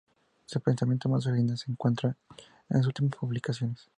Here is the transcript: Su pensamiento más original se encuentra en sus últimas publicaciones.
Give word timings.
Su 0.47 0.59
pensamiento 0.61 1.09
más 1.09 1.27
original 1.27 1.59
se 1.59 1.69
encuentra 1.71 2.17
en 2.71 2.77
sus 2.79 2.87
últimas 2.87 3.13
publicaciones. 3.19 3.87